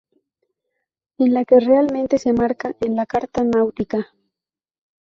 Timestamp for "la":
1.29-1.45, 2.95-3.05